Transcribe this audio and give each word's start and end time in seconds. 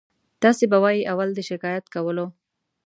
تاسې 0.41 0.63
به 0.71 0.77
وایئ 0.83 1.01
اول 1.11 1.29
دې 1.37 1.43
شکایت 1.51 1.85
کولو. 1.93 2.25